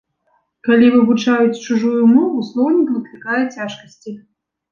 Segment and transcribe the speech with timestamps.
[0.67, 4.11] Калі вывучаюць чужую мову, слоўнік выклікае цяжкасці.